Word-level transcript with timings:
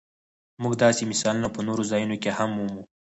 موږ 0.61 0.73
داسې 0.83 1.01
مثالونه 1.11 1.49
په 1.55 1.59
نورو 1.67 1.83
ځایونو 1.91 2.15
کې 2.23 2.31
هم 2.37 2.49
مومو. 2.57 2.81